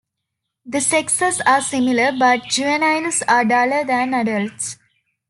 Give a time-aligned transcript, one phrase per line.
[0.65, 4.77] The sexes are similar, but juveniles are duller than adults.